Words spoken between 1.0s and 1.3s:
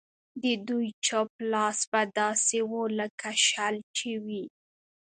چپ